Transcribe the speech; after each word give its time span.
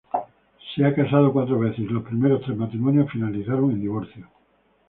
Se 0.73 0.83
ha 0.83 0.95
casado 0.95 1.31
cuatro 1.31 1.59
veces, 1.59 1.77
y 1.77 1.87
sus 1.87 2.01
primeros 2.01 2.41
tres 2.41 2.57
matrimonios 2.57 3.11
finalizaron 3.11 3.69
en 3.69 3.81
divorcio. 3.81 4.27